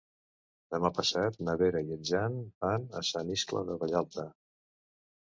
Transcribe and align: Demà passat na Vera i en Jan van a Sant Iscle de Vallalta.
Demà 0.75 0.89
passat 0.99 1.35
na 1.49 1.53
Vera 1.61 1.81
i 1.89 1.93
en 1.95 2.07
Jan 2.09 2.37
van 2.65 2.87
a 3.01 3.03
Sant 3.09 3.29
Iscle 3.35 3.61
de 3.69 3.77
Vallalta. 3.83 4.25